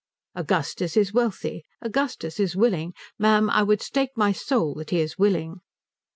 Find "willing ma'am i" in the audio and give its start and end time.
2.55-3.61